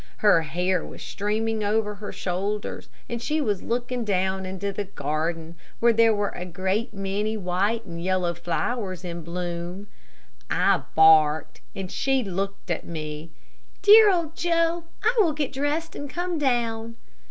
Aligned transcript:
Her 0.17 0.41
hair 0.41 0.83
was 0.83 1.03
streaming 1.03 1.63
over 1.63 1.93
her 1.93 2.11
shoulders, 2.11 2.89
and 3.07 3.21
she 3.21 3.39
was 3.39 3.61
looking 3.61 4.03
down 4.03 4.47
into 4.47 4.73
the 4.73 4.85
garden 4.85 5.53
where 5.79 5.93
there 5.93 6.11
were 6.11 6.29
a 6.31 6.43
great 6.43 6.91
many 6.91 7.37
white 7.37 7.85
and 7.85 8.03
yellow 8.03 8.33
flowers 8.33 9.05
in 9.05 9.21
bloom. 9.21 9.85
I 10.49 10.81
barked, 10.95 11.61
and 11.75 11.91
she 11.91 12.23
looked 12.23 12.71
at 12.71 12.83
me. 12.83 13.29
"Dear 13.83 14.09
old 14.11 14.35
Joe, 14.35 14.85
I 15.03 15.13
will 15.19 15.33
get 15.33 15.53
dressed 15.53 15.95
and 15.95 16.09
come 16.09 16.39
down." 16.39 16.95